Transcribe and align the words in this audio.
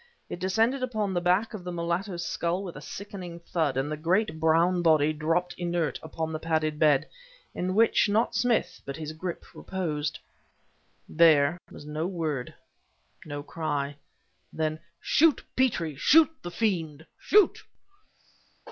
It 0.31 0.39
descended 0.39 0.81
upon 0.81 1.13
the 1.13 1.21
back 1.21 1.53
of 1.53 1.63
the 1.63 1.71
mulatto's 1.71 2.25
skull 2.25 2.63
with 2.63 2.75
a 2.75 2.81
sickening 2.81 3.39
thud, 3.39 3.77
and 3.77 3.91
the 3.91 3.95
great 3.95 4.39
brown 4.39 4.81
body 4.81 5.13
dropped 5.13 5.53
inert 5.59 5.99
upon 6.01 6.33
the 6.33 6.39
padded 6.39 6.79
bed 6.79 7.07
in 7.53 7.75
which 7.75 8.09
not 8.09 8.33
Smith, 8.33 8.81
but 8.83 8.97
his 8.97 9.13
grip, 9.13 9.45
reposed. 9.53 10.17
There 11.07 11.59
was 11.71 11.85
no 11.85 12.07
word, 12.07 12.51
no 13.25 13.43
cry. 13.43 13.95
Then: 14.51 14.79
"Shoot, 14.99 15.43
Petrie! 15.55 15.95
Shoot 15.97 16.31
the 16.41 16.49
fiend! 16.49 17.05
Shoot..." 17.19 17.61